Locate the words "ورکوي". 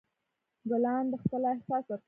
1.87-1.99